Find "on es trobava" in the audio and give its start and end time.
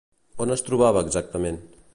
0.45-1.05